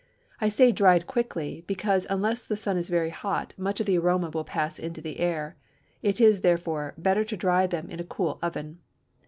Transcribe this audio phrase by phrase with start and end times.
[0.39, 4.31] I say dried quickly, because unless the sun is very hot much of the aroma
[4.33, 5.57] will pass into the air;
[6.01, 8.79] it is, therefore, better to dry them in a cool oven.